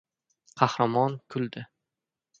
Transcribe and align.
—Qahramon 0.61 1.19
kuldi. 1.35 1.67